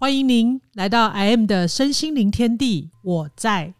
[0.00, 3.74] 欢迎您来到 I M 的身心灵天地，我在。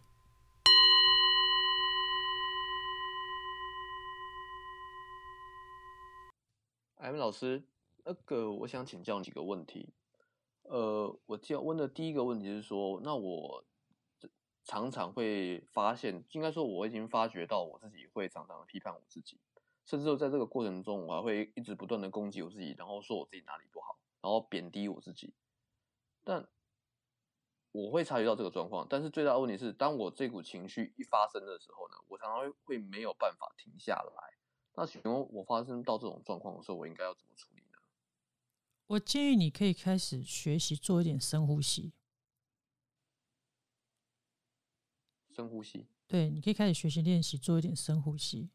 [6.97, 7.63] 艾文老师，
[8.03, 9.93] 那个我想请教你几个问题。
[10.63, 13.63] 呃，我要问的第一个问题是说，那我
[14.65, 19.39] 常常会发现，应该说我已经发觉到我自己会常常批判我自己，
[19.85, 25.33] 甚至在这个过程中，我还会一直不断的攻击我自己，然后说我自己哪里不好，然后贬低我自己。
[26.29, 26.47] 但
[27.71, 34.37] 我会察觉到这个状况，但是最大的问题是，当我这股情绪一发生的时候呢，我常常会会没有办法停下来。
[34.75, 37.79] 那请问，我发生到这种状况的时候，我应该要怎么处理呢？
[38.85, 41.93] 我建议你可以开始学习做一点深呼吸。
[45.31, 45.87] 深呼吸。
[46.05, 48.51] 对，你可以开始学习练习做一点深呼吸。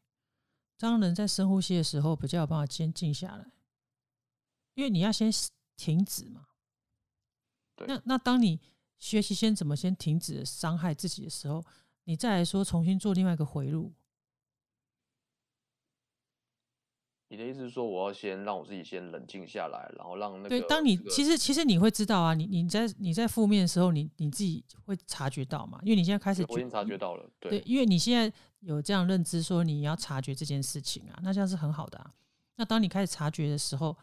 [0.77, 3.51] 当人在深呼吸的时候，比较有办法先静下来，
[4.75, 5.29] 因为你要先
[5.75, 6.47] 停止嘛。
[7.87, 8.59] 那那当你
[8.97, 11.63] 学习先怎么先停止伤害自己的时候，
[12.05, 13.93] 你再来说重新做另外一个回路。
[17.27, 25.79] 你的意思是说，我要先让我自己先冷静下来，然后让那个对，当你其实其实你会知道啊，你你在你在负面的时候，你你自己会察觉到嘛？
[25.81, 32.13] 因为你现在开始我已经察觉到了，对，因为你现在有这样认知，说你要察觉这件事情啊，那这样是很好的啊。
[32.57, 33.97] 那当你开始察觉的时候，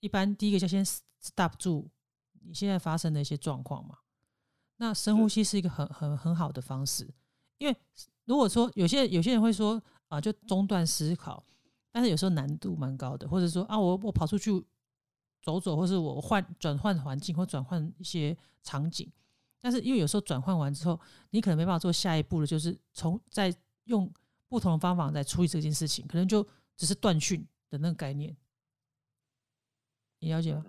[0.00, 1.88] 一般第一个就先 stop 住。
[2.46, 3.98] 你现在发生的一些状况嘛？
[4.76, 7.08] 那深呼吸是一个很很很好的方式，
[7.58, 7.76] 因为
[8.24, 11.42] 如果说有些有些人会说啊，就中断思考，
[11.90, 14.50] 但是有时候难度蛮高的，或者说啊，我我跑出去
[15.42, 19.10] 走走，或是我换转换环境或转换一些场景，
[19.60, 21.00] 但是因为有时候转换完之后，
[21.30, 24.12] 你可能没办法做下一步的，就是从在用
[24.48, 28.36] 不同的方法来处理这件事情，可能就只是断讯的那个概念，
[30.18, 30.64] 你了解吗？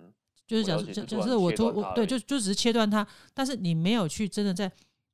[0.48, 4.72] 就是假假假设我做我对就就只是切断它，但是你没有去真的在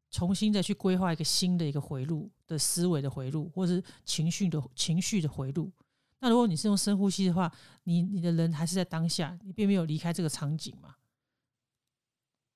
[0.08, 5.72] 重新再去规划一个新的一个回路的思维的回路，或者是情绪的情绪的回路。
[6.20, 7.52] 那如果你是用深呼吸的话，
[7.82, 10.94] 你你的人还是在当下，你并没有离开这个场景嘛，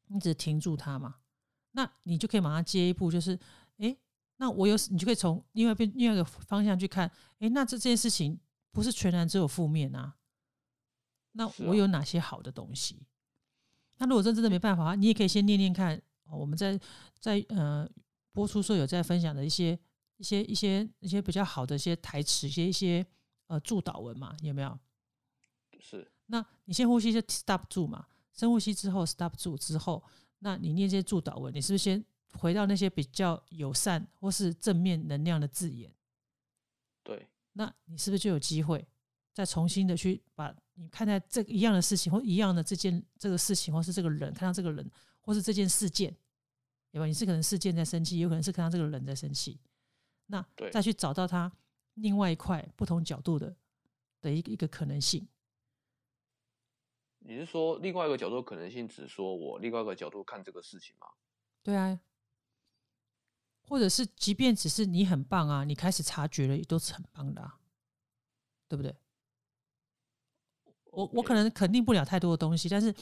[0.06, 1.16] 你只是停住它嘛，
[1.72, 3.37] 那你就可以马上接一步，就是
[3.78, 3.97] 哎，
[4.37, 7.10] 那我有你就可以从另外边另外一个方向去看，
[7.41, 8.39] 哎，那这这件事情
[8.71, 10.15] 不是全然只有负面啊。
[11.38, 13.00] 那我有哪些好的东西？
[13.99, 16.00] 那如果真真的没办法，你也可以先念念看。
[16.32, 16.78] 我们在
[17.21, 17.88] 在呃
[18.32, 19.78] 播出时候有在分享的一些
[20.16, 23.06] 一些一些一些比较好的一些台词，一些一些
[23.47, 24.77] 呃助导文嘛，有没有？
[25.78, 26.10] 是。
[26.27, 30.03] 那你先呼吸就 stop 住嘛，深呼吸之后 stop 住之后，
[30.41, 35.94] 那你念这些助导文，你是不是先回到那些比较友善或是正面能量的字眼？
[37.04, 37.28] 对。
[37.53, 38.84] 那你是不是就有机会
[39.32, 40.53] 再重新的去把？
[40.81, 44.89] 你看待这一样的事情，或一样的这件这个事情，或是这个人，看到这个人，
[45.21, 46.16] 或是这件事件，
[46.93, 47.06] 对吧？
[47.06, 49.61] 你是可能事件在生气，有可能是看到这个人在生气。
[50.27, 51.50] 那再去找到他
[51.94, 53.56] 另外一块不同角度的
[54.21, 55.27] 的一个一个可能性。
[57.19, 61.09] 你是说另外一个角度可能性，只说我另外一个角度看这个事情吗？
[61.62, 61.99] 对啊。
[63.66, 67.59] 或者是即便只是你很棒啊，你开始察觉了，也都是很棒的，啊，
[68.66, 68.97] 对不对？
[70.98, 72.92] 我我可能肯定不了太多的东西，但是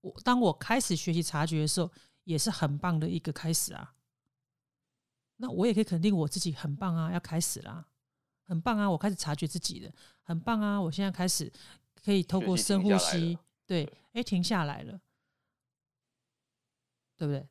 [0.00, 1.88] 我当我开始学习察觉的时候，
[2.24, 3.94] 也是很棒的一个开始啊。
[5.36, 7.86] 那我也可以肯定我自己很棒啊，要开始啦，
[8.42, 11.52] 很棒啊，我开始察觉自己的，很棒啊，我现在开始
[12.02, 15.00] 可以透过深呼吸，对，哎，停下来了，
[17.16, 17.46] 对不对？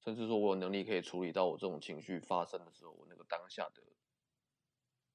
[0.00, 3.80] 甚至说我有能力可以处理到我这种情绪发生的时候，我那个当下的。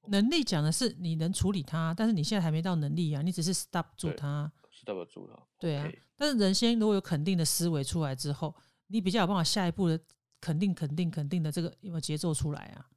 [0.08, 5.38] 能力讲的是你能处理它，但是你现在还没到能力啊，你只是 stop 住它，stop 住它。
[5.60, 8.56] 对啊，但是人先如果有肯定的思维出来之后，
[8.88, 10.00] 你比较有办法下一步的
[10.42, 12.90] 肯定、肯定、肯定的这个有没有节奏出来啊？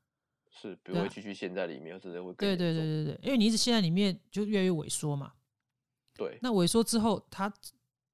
[0.50, 5.32] 是，不会继续陷在里面，甚至会对对对对对，因为你一直陷在里面，就越来越萎缩嘛。
[6.14, 7.52] 对，那萎缩之后，它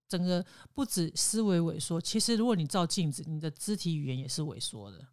[0.08, 5.06] 整个不止思维萎缩，其实如果你照镜子，你的肢体语言也是萎缩的。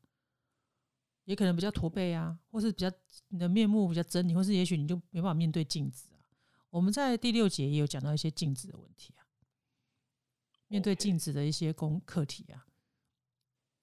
[1.26, 2.92] 也可能比较驼背啊，或是比较
[3.30, 6.22] 你的面目比较狰狞，或是也许你就没办法面对镜子啊。
[6.70, 9.26] 我们在第六节也有讲到一些镜子的问题啊，
[10.68, 12.68] 面对镜子的一些功课题啊。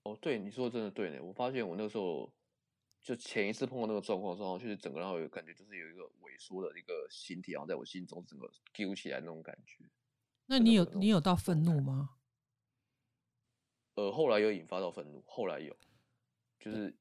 [0.04, 1.22] 哦，对，你说的真的对呢。
[1.22, 2.32] 我发现我那个时候
[3.02, 9.84] 就前一次碰到那个状况的时候，就是整个然后有感觉就是有一个萎缩的一个形体，然后在我心中整个揪起来那种感觉。
[10.46, 12.16] 那你有你有到愤怒吗？
[13.94, 15.76] 呃，后来有引发到愤怒，后来有，
[16.60, 16.96] 就是。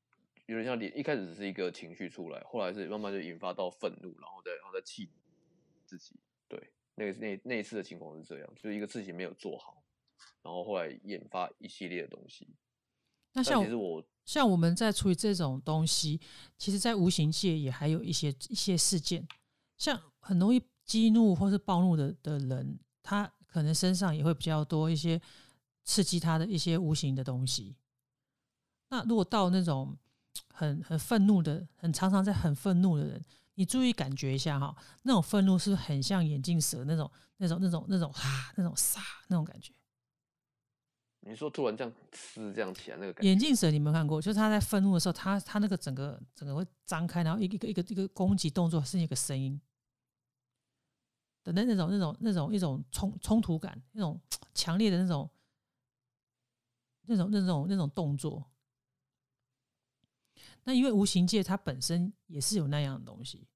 [0.51, 5.07] 有点像你一开始只是一个情绪出来，后来是慢慢就引发到愤怒，然后再然后再气
[5.85, 6.13] 自己。
[6.49, 9.81] 对，那个那那一次的情况是这样，就是一个事情没有做好，
[10.41, 12.49] 然后后来引发一系列的东西。
[13.31, 16.19] 那像其实我像我们在处理这种东西，
[16.57, 19.25] 其实，在无形界也还有一些一些事件，
[19.77, 25.21] 像很容易激怒或是暴怒的的人，他可能身上也会比较多一些
[25.85, 27.77] 刺激他的一些无形的东西。
[28.89, 29.97] 那如果到那种
[30.53, 33.23] 很很愤怒的，很常常在很愤怒的人，
[33.55, 39.73] 你注意感觉一下哈，那种愤怒是不是很像眼镜蛇那种那种那种那种哈那种杀那种感觉？
[41.21, 44.21] 你说突然这样撕这样起来那个感觉，眼镜蛇你有没有看过？
[44.21, 49.59] 就是他在愤怒的时候，他他那个整个整个会张开，然后一个一个一个攻击动作是一个声音
[51.43, 54.19] 的那那种那种那种一种冲冲突感，那种
[54.53, 55.29] 强烈的那种
[57.05, 58.50] 那种那种那种动作。
[60.63, 63.47] 那因为无形界它本身也是有那样的东西，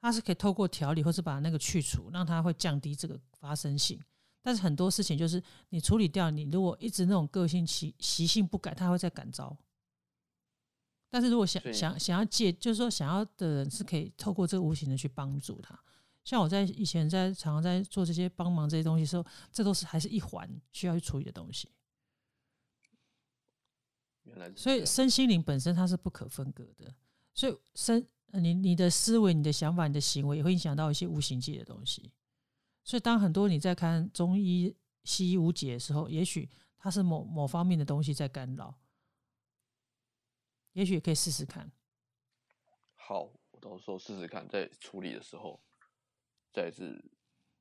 [0.00, 4.00] 它是可以透过调理或是把那个去除，让它会降低这个发生性。
[4.42, 9.56] 但是很多事情就是你处理掉，你如果一直那种个性习习性不改，它会再感召。
[11.10, 15.78] 但是如果想想想要借，就是说想要的人是可以透过这个无形的去帮助他。
[16.22, 21.70] 像我在以前在常常在做这些帮忙这些东西的时候，这都是还是一环需要去处理的东西。
[24.28, 26.94] 原来，所以身心灵本身它是不可分割的。
[27.34, 32.12] 所以身你你的思维、你的想法、你的行为也会影响到一些无形界的东西。
[32.84, 36.48] 所以，当很多你在看中医、西医无解的时候，也许
[36.78, 38.74] 它是某某方面的东西在干扰，
[40.72, 41.70] 也许也可以试试看。
[42.94, 45.60] 好，我到时候试试看，在处理的时候，
[46.52, 47.04] 再次。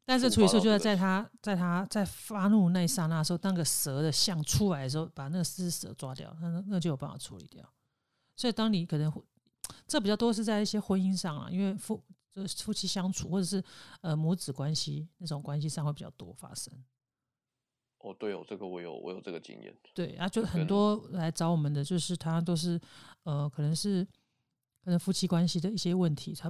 [0.07, 7.63] 但是处理时候，就要在他在他在发怒那一刹那时候，当个蛇的像出来的时候，把那个狮蛇抓掉，那那就有办法处理掉。
[8.35, 9.13] 所以，当你可能
[9.85, 12.01] 这比较多是在一些婚姻上啊，因为夫。
[12.37, 13.63] 就是夫妻相处，或者是
[14.01, 16.71] 呃母子关系那种关系上会比较多发生。
[17.97, 19.75] 哦，对哦，这个我有我有这个经验。
[19.95, 22.79] 对啊，就很多来找我们的，就是他都是
[23.23, 24.05] 呃，可能是
[24.83, 26.35] 可能夫妻关系的一些问题。
[26.35, 26.47] 他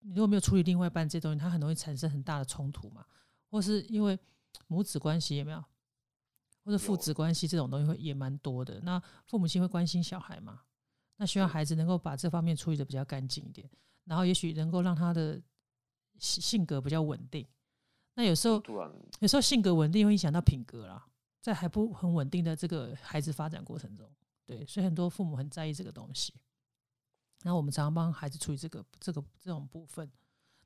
[0.00, 3.04] 你如果没有处理另外一半这东西，他很容易产生很大的冲突嘛。
[3.50, 4.18] 或是因为
[4.66, 5.64] 母子关系有没有，
[6.64, 8.78] 或者父子关系这种东西会也蛮多的。
[8.82, 10.60] 那父母亲会关心小孩嘛？
[11.16, 13.68] 那希望孩子能够把这方面处理的比较干净一点。
[14.04, 15.40] 然后也许能够让他的
[16.18, 17.46] 性格比较稳定。
[18.14, 18.62] 那有时候，
[19.20, 21.06] 有时候性格稳定会影响到品格啦，
[21.40, 24.10] 在还不很稳定的这个孩子发展过程中，
[24.44, 26.34] 对，所以很多父母很在意这个东西。
[27.42, 30.10] 然后我们常常帮孩子处理这个、这个这种部分。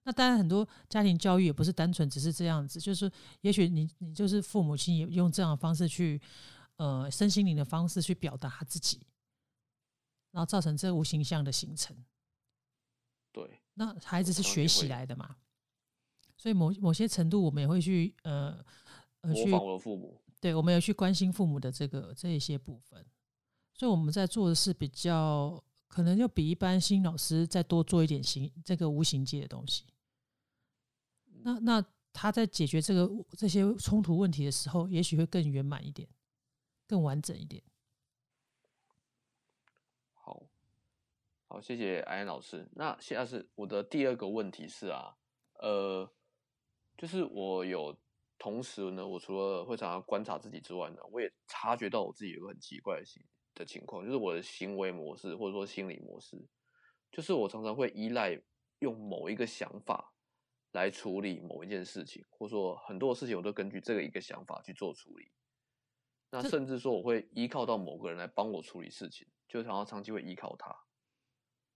[0.04, 3.10] 那当然，很多家庭教育也不是单纯只是这样子，就是
[3.42, 6.20] 也许你你就是父母亲也用这样的方式去，
[6.76, 9.06] 呃，身心灵的方式去表达他自己，
[10.32, 11.96] 然后造成这无形象的形成。
[13.30, 15.36] 对，那孩子是学习来的嘛，
[16.36, 18.58] 所以某某些程度，我们也会去呃
[19.20, 23.06] 呃模仿我的父母，对，我们有去关心父母的这个这一些部分，
[23.72, 29.84] 所以我们在做的是比较可能要比一般新老师再多做一点形这个无形界的东西。
[31.42, 31.84] 那那
[32.14, 33.06] 他在解决这个
[33.36, 36.08] 这些冲突问题的时候，也许会更圆满一点，
[36.86, 37.62] 更完整一点。
[40.14, 40.48] 好，
[41.46, 42.66] 好谢谢安安老师。
[42.72, 45.14] 那现在是我的第二个问题是啊，
[45.58, 46.10] 呃，
[46.96, 47.94] 就是我有
[48.38, 53.22] 同时呢，我除了会常常观察自己之外呢，我也察觉到我自己有个很奇怪的心
[53.54, 56.36] 的情况，就是我的行为模式或者说心理模式，
[57.10, 58.40] 就是我常常会依赖
[58.80, 60.12] 用某一个想法
[60.72, 65.30] 来处理某一件事情，或者说很多事情我都根据这个一个想法去做处理。
[66.30, 70.74] 那甚至说我会依靠到某个人来帮我处理事情，就常常长期会依靠他。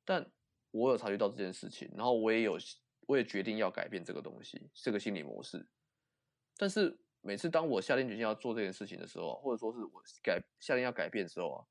[0.04, 0.32] 但
[0.70, 2.56] 我有察觉到这件事情，然后我也有，
[3.06, 5.68] 我也决定要改变这个东西，这个心理模式。
[6.56, 11.66] 但是每次当我下定决心要做这件事情的时候，或者说是我改下定要改变的时候啊，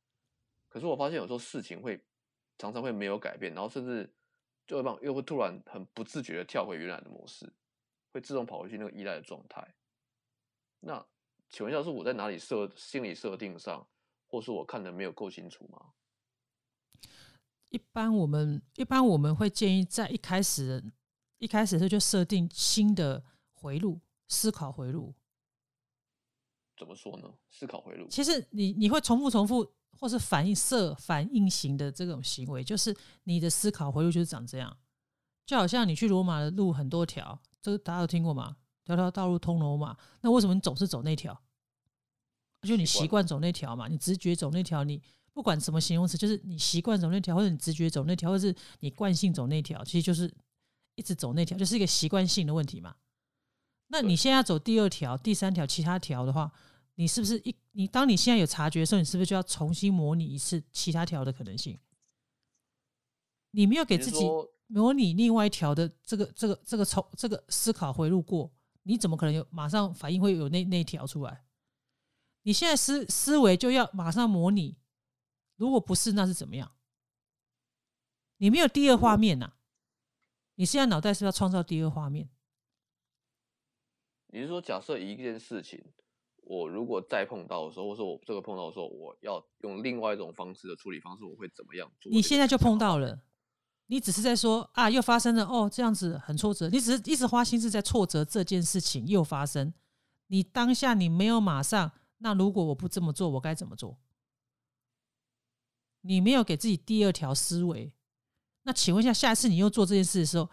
[0.67, 2.03] 可是我发现有时候事情会
[2.57, 4.13] 常常会没有改变，然后甚至
[4.67, 7.53] 就会帮又会突然很不自觉的跳回原来的模式，
[8.11, 9.75] 会自动跑回去那个依赖的状态。
[10.81, 11.05] 那
[11.49, 13.87] 请问一下，是我在哪里设心理设定上，
[14.27, 15.93] 或是我看的没有够清楚吗？
[17.69, 20.83] 一般我们一般我们会建议在一开始
[21.37, 25.15] 一开始的时候就设定新的回路，思考回路。
[26.77, 27.29] 怎么说呢？
[27.49, 28.07] 思考回路。
[28.09, 29.65] 其实你你会重复重复，
[29.99, 34.77] 或是反应色反应型的这种行为，就是你的思考回路就是长这样。
[35.45, 38.57] 就好像你去罗马的路很多条，这个大家都听过吗？
[38.83, 39.95] 条条道路通罗马。
[40.21, 41.39] 那为什么你总是走那条？
[42.61, 45.01] 就你习惯走那条嘛，你直觉走那条，你。
[45.33, 50.33] 不管什么形容词，就是你习惯走那条，或者你直觉走那条，或者是你惯性走那条，其实就是
[50.95, 52.95] 一直走那条，就是一个习惯性的问题嘛。
[53.87, 56.51] 那你现在走第二条、第三条、其他条的话，
[56.95, 61.79] 你是不是一你当你现在有察觉的时候，你是不是就要重新模拟一次其他条的可能性？
[63.51, 64.25] 你没有给自己
[64.67, 68.51] 模拟另外一条的这个这个这个从这个思考回路过，
[68.83, 71.45] 你怎么可能有马上反应会有那那一条出来？
[72.41, 74.77] 你现在思思维就要马上模拟，
[75.55, 76.71] 如果不是，那是怎么样？
[78.37, 79.53] 你没有第二画面呐、
[80.55, 82.29] 你现在脑袋是不是要创造第二画面？
[84.35, 85.81] 你是说，假设一件事情，
[86.43, 92.11] 我如果再碰到的时候，或者我这个碰到的时候，我要用另外一种方式的处理方式，我会怎么样做？
[92.11, 93.21] 你现在就碰到了，
[93.85, 96.67] 你只是在说啊，又发生了哦，这样子很挫折。
[96.67, 99.73] 你只是一直花心思在挫折这件事情又发生，
[100.27, 103.97] 你当下你没有马上，那如果我不这么做，我该怎么做？
[106.01, 107.93] 你没有给自己第二条思维，
[108.63, 110.49] 那请问一下，下一次你又做这件事的时候，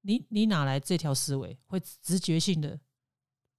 [0.00, 2.80] 你你哪来这条思维会直觉性的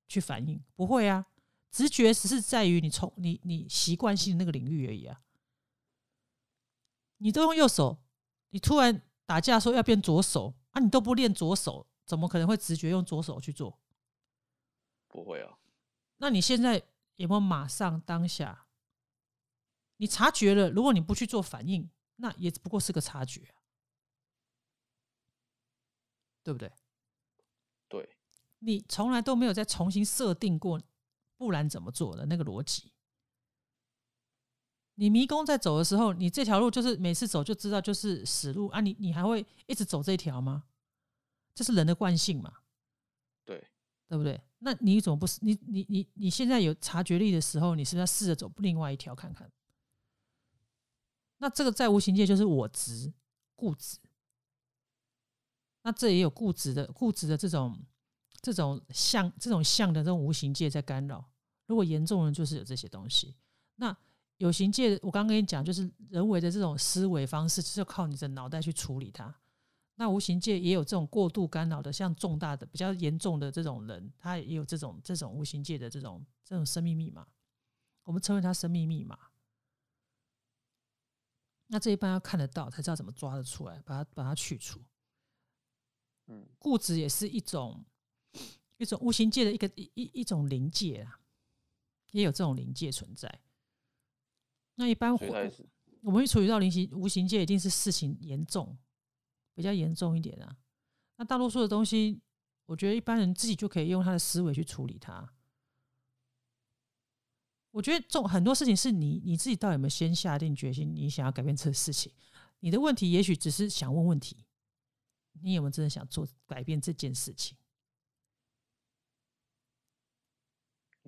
[0.08, 0.64] 去反应？
[0.76, 1.26] 不会啊，
[1.72, 5.22] 直觉只是在于你从你你习惯性的那个领域而已啊。
[7.18, 8.04] 你都用右手，
[8.50, 13.80] 你突然打架说要变左手啊，你都不练左手，怎么可能会直觉用左手去做？
[15.08, 15.58] 不会啊，
[16.18, 16.84] 那你现在
[17.16, 18.68] 有没有马上当下？
[19.98, 23.58] 你察觉了，如果你不去做反应，那也不过是个察觉啊、
[26.44, 26.72] 对不对？
[28.60, 30.82] 对，你从来都没有再重新设定过，
[31.38, 32.92] 不然怎么做的那个逻辑。
[34.96, 40.64] 你迷宫在走的时候，你这条路就是每次走就知道就是死路啊你，你还会一直走这一条吗？
[41.54, 42.52] 这是人的惯性嘛，
[43.46, 43.68] 对，
[44.08, 44.42] 对不对？
[44.60, 49.52] 那你怎么不是你你你你现在有察觉力的时候，你是不是要试着走另外一条看看？
[51.38, 53.14] 那这个在无形界就是我执、
[53.56, 54.00] 固执。
[55.84, 57.80] 那这也有固执的固执的这种
[58.54, 61.24] 这种像这种像的这种无形界在干扰。
[61.66, 63.36] 如果严重的，就是有这些东西。
[63.76, 63.94] 那
[64.38, 69.36] 有形界，我刚刚跟你讲，就是人为的这种思维方式，就靠你的脑袋去处理它。
[69.96, 77.28] 那无形界也有这种过度干扰的，像重大的、比较严重的这种人，他也有这种这种无形界的这种这种生命密码，
[78.04, 79.20] 我们称为他生命密码。
[81.70, 84.80] 那这一般要看得到，才知道怎么抓得出来，把它把它去除。
[86.28, 87.84] 嗯，固执也是一种
[88.78, 91.20] 一种无形界的一个一一一种临界啊，
[92.12, 93.42] 也有这种临界存在。
[94.76, 95.28] 那一般会
[96.02, 98.78] 我们会处理到灵形无形界，一定是事情严重，
[99.56, 100.58] 比较严重一点啊。
[101.18, 102.22] 那大多数的东西，
[102.68, 105.34] 我觉得一般人自己就可以用他的思维去处理它。
[107.72, 112.14] 我觉得这种很多事情是你你自己到底有没有先下定决心，你想要改变这个事情？
[112.60, 114.46] 你的问题也许只是想问问题，
[115.42, 117.58] 你有没有真的想做改变这件事情？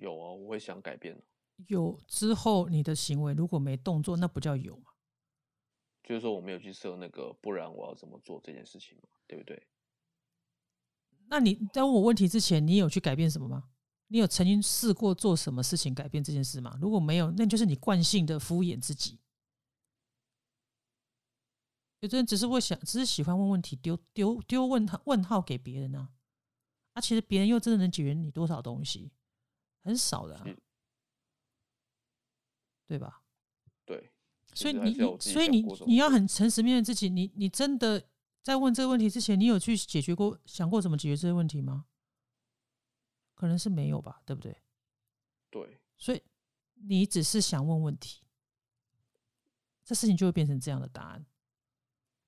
[0.00, 1.22] 有啊，我会想改变的，
[1.68, 4.92] 有之后你的行为如果没动作，那不叫有嘛？
[6.02, 9.68] 就是说我没有去设那个，不然我要怎么做这件事情嘛，对不对？
[11.28, 13.70] 那你在问我问题之前，你有去改变什么吗？
[14.08, 16.76] 你有曾经试过做什么事情改变这件事吗？
[16.80, 19.20] 如果没有，那就是你惯性的敷衍自己。
[22.00, 26.08] 有的人只是会想，只是喜欢问问题，丢丢丢问号问号给别人啊。
[26.94, 29.12] 啊，其实别人又真的能解决你多少东西？
[29.82, 30.38] 很少的、
[32.86, 33.22] 对吧？
[33.84, 34.10] 对，
[34.54, 38.08] 所以你所以你你要很诚实面对自己，你你真的
[38.42, 41.86] 在问这个问题之前，你有去解决过想过怎么解决这些问题吗？
[43.34, 44.56] 可能是没有吧，对不对？
[45.50, 46.22] 对，所以
[46.74, 48.22] 你只是想问问题，
[49.84, 51.24] 这事情就会变成这样的答案。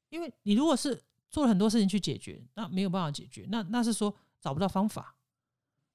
[0.08, 5.16] 因为你如果是做了很多事情去解决，那没有办法解决，那那是说找不到方法。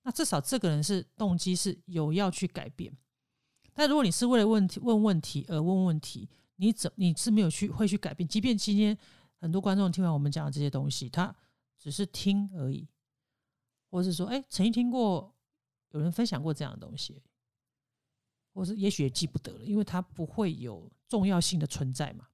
[0.07, 2.95] 那至少这个人是动机是有要去改变。
[3.73, 8.25] 但如果你是为了问题问问题而问问题，你怎你是没有去会去改变？
[8.25, 8.97] 即便今天
[9.41, 11.35] 很多观众听完我们讲的这些东西，他
[11.77, 12.87] 只是听而已，
[13.89, 15.35] 或是说，哎、曾经听过
[15.89, 17.21] 有人分享过这样的东西，
[18.53, 22.29] 或是也许也记不得了，因为它不会有重要性的存在嘛，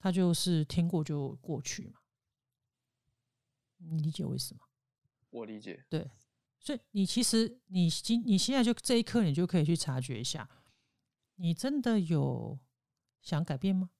[0.00, 2.00] 它就是听过就过去嘛。
[3.78, 4.60] 你理解为什么？
[5.30, 5.84] 我理解。
[5.88, 6.10] 对，
[6.62, 10.48] 所以你其实你今你现在就这一刻，你就可以去察觉一下，
[11.34, 12.56] 你真的有
[13.20, 13.90] 想改变吗？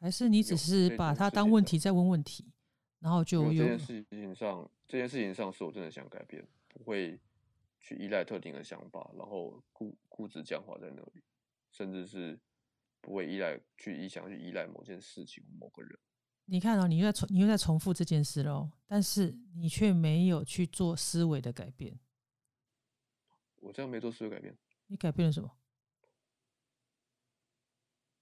[0.00, 2.52] 还是你只是把它当问题在问问题，
[3.00, 7.18] 然后就有这件事情上，这件事情上是我真的想改变，不会
[7.80, 11.24] 去依赖特定的想法，然后固固执僵化在那里，
[11.72, 12.38] 甚至是
[13.00, 15.98] 不会依赖去依想去依赖某件事情、某个人。
[16.50, 22.00] 你看哦，你又在重，你又在重复这件事喽，但是你却没有去做思维的改变。
[23.56, 25.58] 我这样没做思维改变，你改变了什么？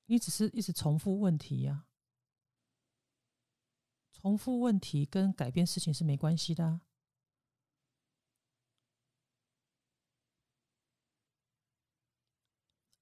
[0.06, 1.86] 你只是一直重复问题呀。
[4.12, 6.64] 重复问题跟改变事情是没关系的。
[6.64, 6.80] 啊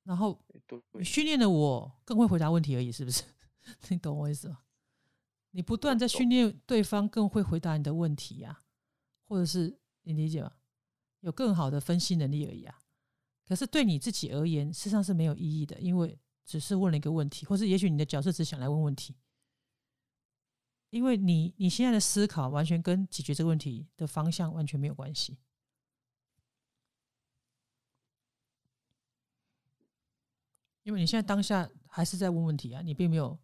[0.03, 0.39] 然后
[1.03, 3.25] 训练的我更会回答问题而已，是不是？
[3.89, 4.64] 你懂我意思吗？
[5.57, 8.65] 你不断在训练对方更会回答你的问题呀，
[9.23, 10.51] 或者是你理解吗？
[11.21, 12.81] 有更好的分析能力而已啊。
[13.47, 19.15] 可是对你自己而言，事实上是没有意义的，因为只是问了一个问题，或是也许你的角色只想来问问题，
[20.91, 25.39] 因为你你现在的思考完全跟解决这个问题的方向完全没有关系，
[30.83, 33.39] 因为你现在当下还是在问问题啊，你并没有。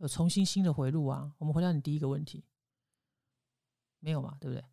[0.00, 1.34] 有重新新的回路啊！
[1.36, 2.42] 我们回到你第一个问题，
[3.98, 4.38] 没有嘛？
[4.40, 4.64] 对不对？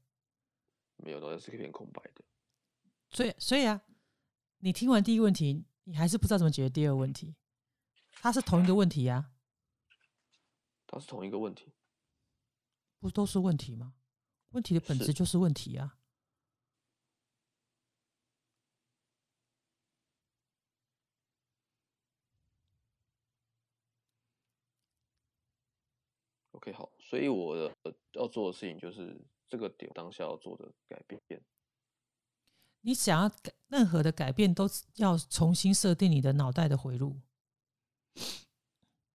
[0.95, 2.23] 没有，都是一片空白的。
[3.09, 3.81] 所以，所以啊，
[4.59, 7.35] 你听完第一个问题，你还是不知道怎么解决第二个问题。
[8.21, 9.31] 它是同一个问题呀。
[10.87, 11.73] 它是同一个问题，
[12.97, 13.95] 不都是问题吗？
[14.51, 15.97] 问题的本质就是问题啊。
[26.51, 27.73] OK，好，所以我的
[28.11, 31.41] 要做的事情就是这个点当下要做的改变。
[32.81, 37.21] 你想要改任何的改变，都要重新设定你的脑袋的回路。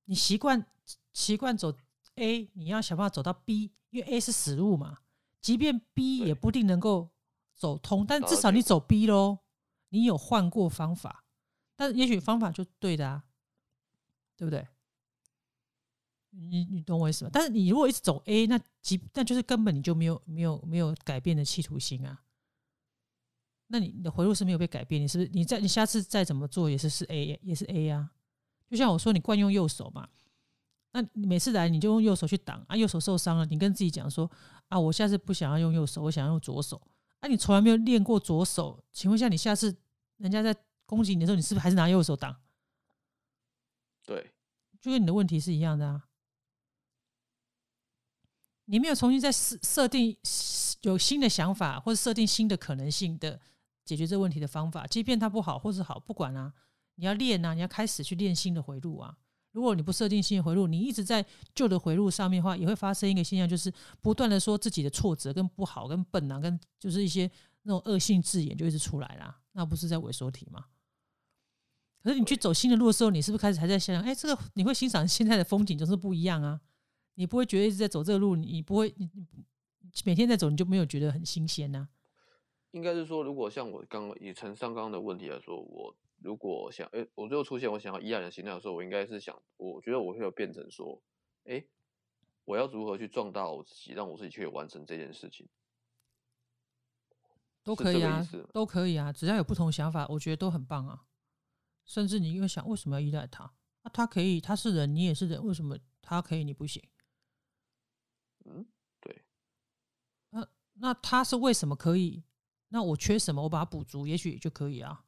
[0.05, 0.67] 你习惯
[1.13, 1.77] 习惯走
[2.15, 5.01] A，你要想办法走到 B，因为 A 是死路嘛。
[5.43, 7.11] 即便 B 也不一定能够
[7.55, 9.41] 走通，但至少你走 B 喽。
[9.91, 11.27] 你有换过方法，
[11.77, 13.25] 但也许方法就对的啊，
[14.37, 14.67] 对不对？
[16.35, 17.31] 你你懂我意思吗？
[17.33, 22.23] 但是你如果一直走 A，那即那就是根本你就没有没有没有改变的企图心啊。
[23.69, 25.31] 那你的回路是没有被改变，你是不是？
[25.33, 28.11] 你再你下次再怎么做也是是 A 也是 A 啊。
[28.69, 30.09] 就像我说，你惯用右手嘛，
[30.93, 34.31] 那每次来你就用右手去挡啊，右手受伤了，你跟自己讲说
[34.69, 36.81] 啊，我下次不想要用右手，我想要用左手。
[37.21, 39.77] 啊，你从来没有练过左手，请问一下，你下次
[40.17, 40.55] 人家在
[40.85, 42.35] 攻击你的时候，你是不是还是拿右手挡？
[44.05, 44.33] 对，
[44.81, 46.09] 就跟你的问题是一样的啊。
[48.67, 50.17] 你没有重新再设设定
[50.83, 53.39] 有新的想法，或者设定新的可能性的
[53.85, 56.53] 解决这问题的方法，即便它不好或是好，不管啊，
[56.95, 59.17] 你要练啊，你要开始去练新的回路啊。
[59.51, 63.71] 如果你不设定新的回路，你一直在旧的回路上面的话，也会发生一个现象，就是
[64.01, 67.31] 不断的说自己的挫折跟不好跟笨啊，跟就是一些
[67.65, 70.65] 那种恶性字眼就一直出来啦，那不是在萎缩体吗？
[72.03, 76.59] 可是你去走新的路的时候，你是不是开始还在想，哎，这个你会欣赏现在的风景就是不一样啊？
[77.23, 79.09] 你不会觉得一直在走这个路，你不会，你
[80.05, 81.87] 每天在走，你就没有觉得很新鲜呐？
[82.73, 91.01] 应该是说，如果像我刚以陈上刚刚的问题来说，我如果想，哎，我最后出现我想要依赖的心态的时候，我应该是想，我觉得我会有变成说，
[91.45, 91.65] 哎，
[92.45, 95.49] 我要如何去壮大我自己，让我自己去完成这件事情，
[97.63, 101.05] 都可以啊，都可以啊，只要有不同想法，我觉得都很棒啊。
[101.85, 103.45] 甚至你因为想，为什么要依赖他？
[103.83, 106.83] 啊，他可以，他是人，你也是人，为什么他可以，你不行？
[108.45, 108.67] 嗯，
[109.01, 109.25] 对。
[110.31, 112.25] 那那他是为什么可以？
[112.69, 113.43] 那我缺什么？
[113.43, 115.05] 我把它补足，也许就可以啊。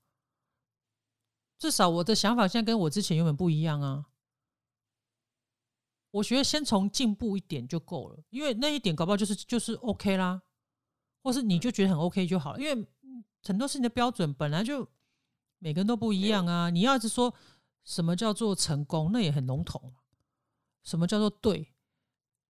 [1.58, 4.06] 至少我的想法现在跟我之前原本不一样啊。
[6.10, 10.42] 我觉得先从进步一点就够了，因为那一点搞不好就是就是 OK 啦，
[11.22, 12.60] 或是你就觉得很 OK 就好了。
[12.60, 12.86] 因为
[13.42, 14.88] 很多事情的标准本来就
[15.58, 16.70] 每个人都不一样啊。
[16.70, 17.34] 你要是说
[17.82, 19.92] 什么叫做成功，那也很笼统。
[20.84, 21.73] 什么叫做对？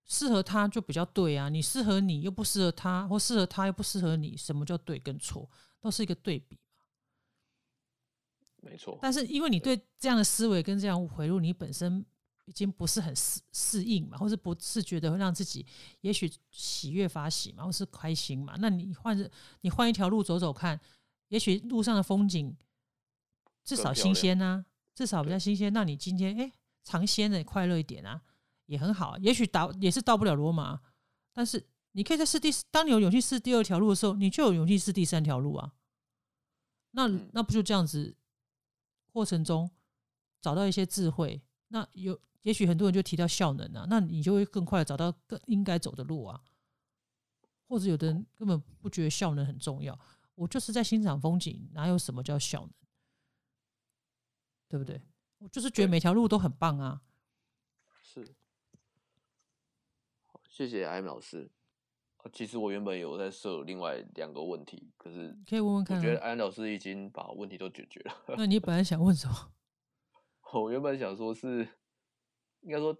[0.06, 5.48] 适合他就比较对啊，你适合你又不适合他，或适合他又不适合你，什么叫对跟错，
[5.80, 6.58] 都是一个对比
[8.60, 8.98] 没错。
[9.00, 12.04] 但是因为你对这样的思维跟这样回路，你本身
[12.44, 15.64] 已经不是很适适应嘛，或是不是觉得会让自己
[16.02, 18.54] 也许喜悦发喜嘛，或是开心嘛？
[18.58, 19.30] 那你换着
[19.62, 20.78] 你换一条路走走看，
[21.28, 22.54] 也许路上的风景
[23.64, 25.72] 至少新鲜啊，至少比较新鲜。
[25.72, 28.20] 那你今天哎尝鲜的快乐一点啊。
[28.66, 30.80] 也很好，也许到也是到不了罗马，
[31.32, 35.74] 但是你可以在试第，当你有勇气试第二条路的时候，你就有勇气试第三条路啊。
[36.92, 38.16] 那那不就这样子？
[39.10, 39.70] 过程中
[40.40, 46.42] 找到一些智慧，那有也许很多人就提到效能啊，那你就会更快找到更应该走的路啊。
[47.66, 49.98] 或者有的人根本不觉得效能很重要，
[50.34, 52.70] 我就是在欣赏风景，哪有什么叫效能？
[54.68, 55.00] 对不对？
[55.38, 57.02] 我就是觉得每条路都很棒啊。
[58.02, 58.34] 是。
[60.54, 61.50] 谢谢 M 老师。
[62.22, 66.28] 呃其实我原本有在设另外两个问题，可是可以问问看我、觉得啊。
[66.28, 68.24] 安老师已经把问题都解决了。
[68.38, 69.52] 那你本来想问什么？
[70.54, 71.68] 我原本想说是，
[72.60, 72.96] 应该说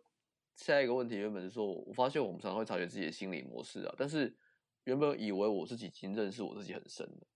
[0.57, 4.37] 下一个问题原本是说，我发现我们常常会察觉自己的心理模式啊，但是
[4.83, 7.27] 原本以为我自己已经认识我自己很深了，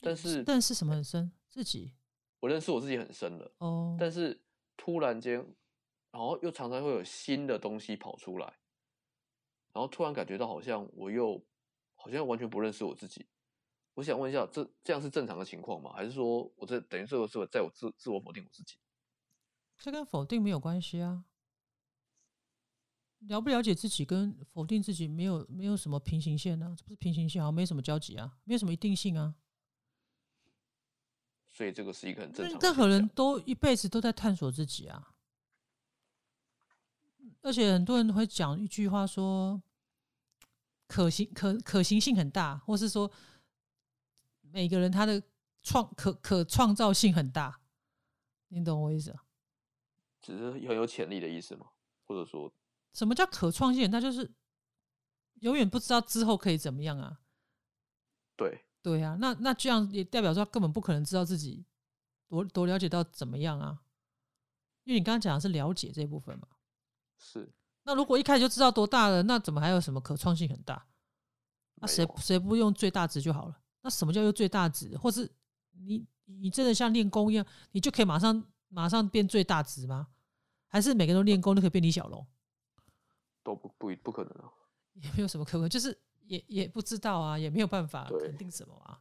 [0.00, 1.30] 但是但是什么很深？
[1.50, 1.92] 自己
[2.40, 4.42] 我认识我自己很深了，哦，但是
[4.78, 5.34] 突然间，
[6.10, 8.54] 然后又常常会有新的东西跑出来，
[9.78, 11.40] 然后突然感觉到好像我又
[11.94, 13.24] 好像完全不认识我自己。
[13.94, 15.92] 我想问一下，这这样是正常的情况吗？
[15.92, 18.74] 还是说我这等于这个是我在我自自我否定我自己？
[19.76, 21.26] 这跟否定没有关系啊。
[23.20, 29.36] 了不了解自己跟否定自己没有没有什么平行线啊，这不是平行线，好像没什么交集啊，没有什么一定性啊。
[31.46, 35.14] 所以这个是一个很正常的任何人都一辈子都在探索自己啊。
[37.42, 39.62] 而且很多人会讲一句话说，
[40.88, 43.08] 可行可可行性很大，或是说
[44.40, 45.22] 每个人他的
[45.62, 47.60] 创可可创造性很大，
[48.48, 49.24] 你懂我意思啊？
[50.20, 51.68] 只是很有潜力的意思吗？
[52.06, 52.52] 或者说，
[52.92, 54.00] 什么叫可创性那？
[54.00, 54.34] 就是
[55.40, 57.20] 永远不知道之后可以怎么样啊。
[58.34, 61.64] 对，对啊，那那这样也代表说他根本不可能知道自己
[62.28, 63.82] 多多了解到怎么样啊。
[64.84, 66.48] 因为你刚刚讲的是了解这一部分嘛。
[67.18, 67.52] 是
[67.88, 70.86] 那如果一开始就知道多大了，那怎么还有什么可创性很大？
[71.76, 73.58] 那谁谁不用最大值就好了？
[73.80, 74.94] 那什么叫用最大值？
[74.98, 75.26] 或是
[75.70, 80.08] 你你真的像练功一样，你就可以马上马上变最大值吗？
[80.66, 82.26] 还是每个人都练功都可以变李小龙？
[83.42, 84.52] 都不不不可能啊。
[84.92, 89.00] 也没有什么可能，就是也也不知道啊，也没有办法肯定什么啊。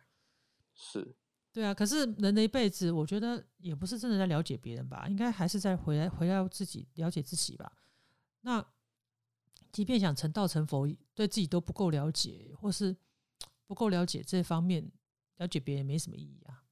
[0.73, 1.13] 是
[1.51, 7.69] 对啊，可是人的一辈子，我觉得也不是真的在了解别人吧，应该还是在回来回到自己了解自己吧。
[8.41, 8.65] 那
[9.77, 12.97] 即便想成道成佛，对自己都不够了解，或是
[13.67, 14.91] 不够了解这方面，
[15.35, 16.63] 了解别人没什么意义啊。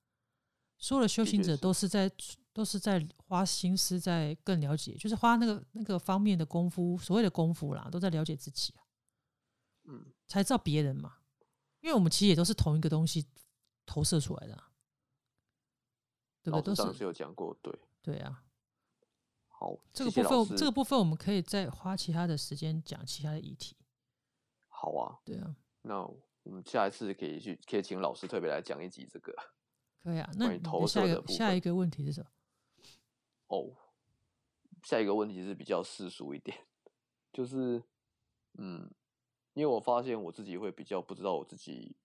[0.80, 2.12] 所有的修行者都是在
[2.52, 8.82] 都是在花心思在更了解，就是花那个那个方面的功夫，所谓的功夫啦，都在了解自己啊，
[9.84, 11.18] 嗯，才知道别人嘛。
[11.82, 13.24] 因为我们其实也都是同一个东西
[13.86, 14.72] 投射出来的啊、
[16.42, 16.74] 对不对？
[16.74, 18.44] 都是有讲过，对，对啊。
[19.58, 23.76] 好，这个部分，这个部分我们可以再花其他的时间讲其他的议题。
[24.68, 25.20] 好啊。
[25.24, 26.02] 对啊，那
[26.44, 29.34] 我们下一次可以去，可以请老师特别来讲一集这个
[30.04, 30.30] 可以啊。
[30.38, 32.28] 那你投下一个下一个问题是什么？
[33.48, 33.76] 哦。
[34.84, 36.56] 下一个问题是比较世俗一点，
[37.34, 37.82] 就是，
[38.60, 38.88] 嗯，
[39.54, 41.96] 因为我发现我自己会比较不知道我自己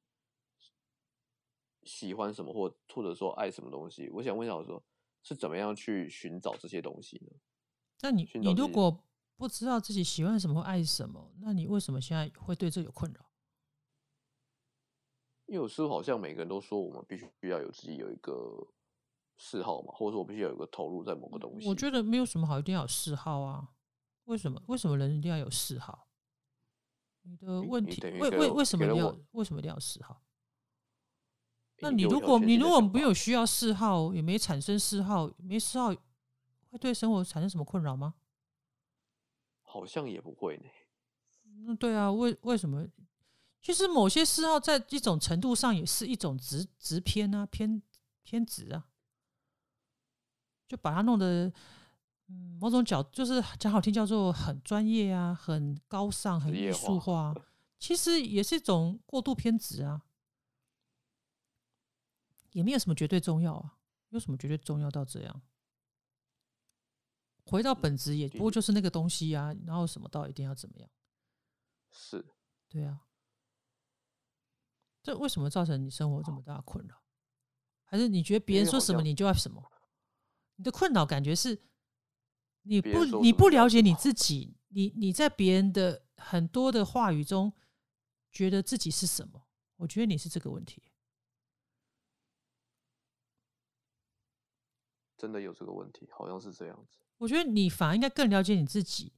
[1.82, 4.08] 喜欢什么，或或者说爱什么东西。
[4.08, 4.82] 我想问一下，我说
[5.22, 7.33] 是怎么样去寻找这些东西呢？
[8.02, 9.04] 那你你如果
[9.37, 13.20] 不知道自己喜欢什么或爱什么，那你为什么现在会对这有困扰？
[15.46, 18.68] 因为有时候好像每个人都说我们必须要有自己有一个
[19.37, 21.68] 嗜好嘛，或者说我必须要有一个投入在某个东西。
[21.68, 23.74] 我觉得没有什么好一定要有嗜好啊。
[24.24, 24.62] 为什么？
[24.66, 26.06] 为什么人一定要有嗜好？
[27.22, 30.22] 你的问题为为为什么要为什么一定要有嗜好？
[31.80, 38.14] 那你如果你如果没有需要嗜好，也没产生嗜好，没嗜好，会对生活产生什么困扰吗？
[39.62, 40.64] 好像也不会呢。
[41.44, 42.86] 嗯，对啊，为为什么？
[43.62, 47.82] 其实某些嗜好在一种程度上也是一种直直偏啊，偏
[48.22, 48.86] 偏执啊，
[50.66, 51.52] 就把它弄得，
[52.28, 57.34] 嗯，某种角就是讲好听叫做很专业啊，很高尚、很艺术化，
[57.78, 60.00] 其实也是一种过度偏执啊，
[62.52, 63.78] 也没有什么绝对重要啊，
[64.10, 65.42] 有什么绝对重要到这样？
[67.46, 70.88] 回到本质也不过就是那个东西啊，然后什么到一定要怎么样？
[71.90, 72.24] 是，
[72.68, 73.06] 对啊，
[75.02, 77.02] 这为什么造成你生活这么大的困扰？
[77.84, 79.60] 还是你觉得别人说什么你就要什么？
[80.56, 81.60] 你的困扰感觉是
[82.62, 87.52] 你不你不了解你自己，你你在别人的很多的话语中
[88.30, 89.48] 觉得自己是什么？
[89.76, 90.89] 我觉得你是这个问题。
[95.20, 96.96] 真的有这个问题，好像是这样子。
[97.18, 99.12] 我觉得你反而应该更了解你自己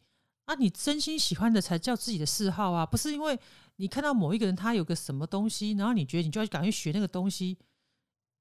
[0.46, 0.54] 啊！
[0.56, 3.38] 你真心喜欢的才叫自己的嗜好啊，不是因为
[3.76, 7.56] 你看到某一个人他有个什么东西，然后你觉得你就要赶快学那个东西，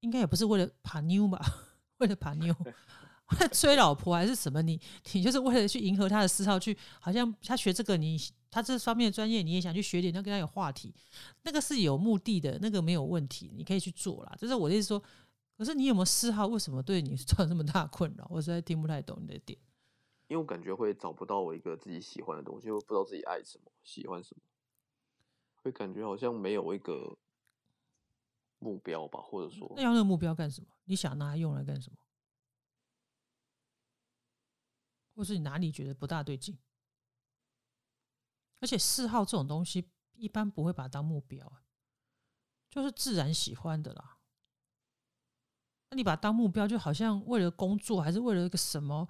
[0.00, 1.40] 应该也不是为了爬妞吧？
[1.98, 2.52] 为了爬妞，
[3.30, 4.60] 为了追老婆还是什么？
[4.60, 4.80] 你
[5.12, 8.20] 你就是为了去迎合他的嗜好，去好像他学这个你
[8.50, 10.92] 他这方面的专业，你也想去学点，那跟他有话题，
[11.44, 14.34] 那个是有目的的，那个没有问题，你可以去做啦。
[14.36, 15.00] 就是我的意思说，
[15.56, 16.46] 可是你有没有嗜好？
[16.46, 18.26] 为什么对你造成这么大的困扰？
[18.30, 19.58] 我实在听不太懂你的点。
[20.28, 24.42] 因为我感觉会找不到我一个自己喜欢的东西，又不知道自己爱什么，喜欢什么，
[25.56, 27.18] 会感觉好像没有一个
[28.58, 30.68] 目标吧，或者说那要那个目标干什么？
[30.84, 31.98] 你想拿它用来干什么？
[35.14, 36.58] 或是你哪里觉得不大对劲？
[38.60, 41.62] 而且嗜好这种东西，一般不会把它当目标啊，
[42.70, 44.20] 就是自然喜欢的啦。
[45.92, 49.06] 那你把它当目标，就好像为了工作，还是为了一个什么？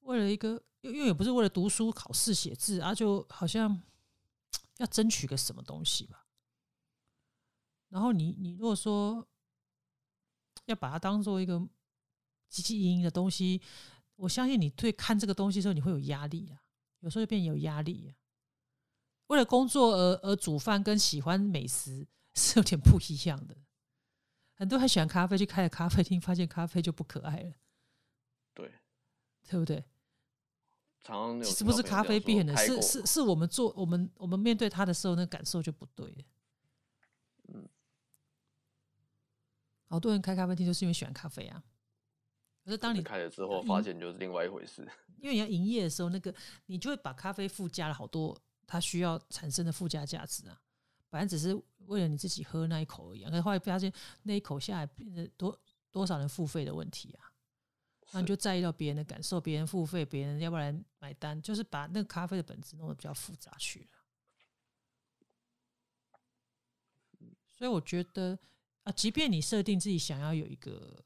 [0.00, 3.80] 为了一个，因为也不是为了读书、考试、写字啊，就好像
[4.76, 6.26] 要争取个什么东西吧。
[7.88, 9.26] 然后你你如果说
[10.66, 13.62] 要把它当做一个汲汲营营的东西，
[14.16, 16.60] 我相信你对看这个东西的时候，你会有压力啊，
[16.98, 18.12] 有时候就变有压力啊。
[19.28, 23.56] 为了工作而而煮饭，跟喜欢美食是有点不一样的。
[24.60, 27.52] 很多人喜欢咖啡，去开了咖啡厅，发现咖啡就不可爱了，
[28.52, 28.70] 对
[29.48, 29.82] 对不对？
[31.02, 36.24] 常常有其实不是咖啡变的，是是是我们做我们我们面对它的时候，那感受就不对了。
[37.48, 37.66] 嗯
[39.88, 41.64] 好多人开咖啡厅就是因为喜欢咖啡啊。
[42.62, 44.86] 可是当你开了之后，发现就是另外一回事。
[45.16, 46.34] 因为你要营业的时候，那个
[46.66, 50.60] 你就会把咖啡附加了好多它需要产生的附加价值啊。
[51.10, 51.54] 本来只是
[51.86, 53.92] 为了你自己喝那一口而已啊，可是后来发现
[54.22, 57.26] 那一口下来变成多多少人付费的问题啊。
[58.12, 63.86] 那你就在意到别人的感受，别人付费，别人要不然买单，就是把那个咖啡的本质弄得比较复杂去了。
[67.46, 68.36] 所以我觉得
[68.82, 71.04] 啊，即便你设定自己想要有一个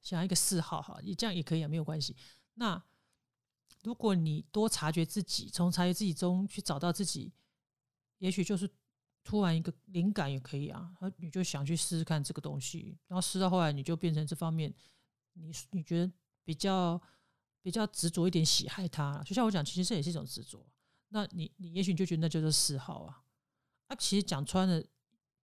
[0.00, 2.16] 想要一个嗜好哈，你这样也可以啊，没有关系。
[2.54, 2.82] 那
[3.82, 7.32] 如果你多察觉自己，从察觉自己中去找到自己，
[8.16, 8.70] 也许就是
[9.24, 14.72] 突然一个灵感也可以啊，然后你就想去试试看这个东西，然后试到后来你就变成这方面，
[15.34, 16.12] 你你觉得
[16.44, 17.00] 比较
[17.62, 19.22] 比较执着一点，喜爱它。
[19.24, 20.66] 就像我讲，其实这也是一种执着。
[21.08, 23.22] 那你你也许你就觉得那就是嗜好啊。
[23.88, 24.82] 啊，其实讲穿了，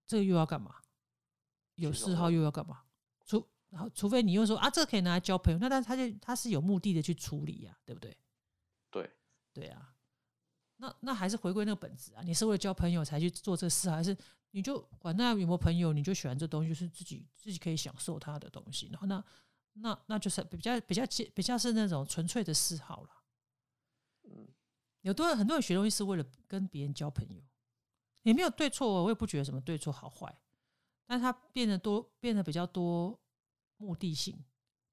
[0.06, 0.76] 这个又要干嘛？
[1.76, 2.84] 有嗜好又要干嘛？
[3.26, 8.18] 除然后除非你又说啊，这个可以拿来交朋友，那但是他就他是有目的的去处理呀、对不对？
[8.90, 9.10] 对，
[9.54, 9.96] 对啊，
[10.82, 14.16] 那那还是回归那个本质啊，你是为了交朋友才去做这事，还是
[14.52, 19.24] 你就管那有没有朋友，你就喜欢这东西，就是自己自己可以享受它的东西，然后那
[19.74, 23.10] 那那就是比较比较接比较是那种纯粹的嗜好了。
[24.24, 24.48] 嗯，
[25.02, 27.44] 有多人很多人学东西是为了跟别人交朋友，
[28.24, 30.34] 也没有对错哦，我也不觉得什么对错好坏，
[31.06, 33.20] 但是它变得多变得比较多
[33.76, 34.42] 目的性，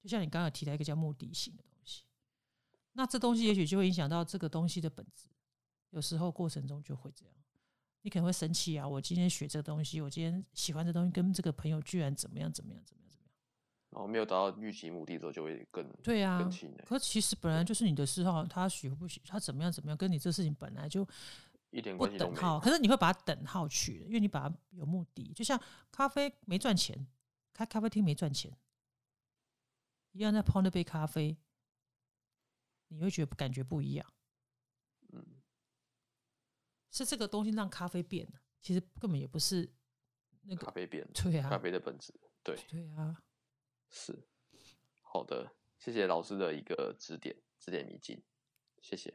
[0.03, 2.05] 就像你刚刚提到一个叫目的性的东西，
[2.93, 5.29] 那这东西也许就会影响到这个东西的本质，
[5.91, 7.35] 有时候过程中就会这样，
[8.03, 13.33] 你可能会生气啊，我今天学这个东西，我今天喜欢这东西，跟这个朋友居然怎么样怎么样怎么样怎么样，
[13.91, 21.07] 然后没有达到预期目的之后，就会更对啊更，气馁，可其实本来就是你的嗜好，他喜不喜，他怎么样怎么样，跟你这事情本来就
[21.71, 22.31] 一点不关系都。
[22.61, 27.07] 可是你会把它等号去了，因为你把它有目的，就像咖啡没赚钱，
[27.53, 28.57] 开咖啡厅没赚钱，
[30.13, 31.37] 一样在泡那杯咖啡，
[32.89, 34.16] 你会觉得感觉不一样，嗯，
[36.97, 39.71] 是这个东西让咖啡变了，其实根本也不是
[40.45, 43.23] 那个，咖啡变，对啊咖，啡的本质，对，对啊，
[43.91, 44.27] 是
[45.03, 48.23] 好的，谢谢老师的一个指点，指点迷津，
[48.81, 49.15] 谢谢。